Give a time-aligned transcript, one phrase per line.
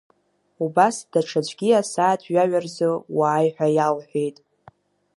[0.65, 4.37] Убас даҽаӡәгьы асааҭ жәаҩа рзы уааи ҳәа иалҳәеит.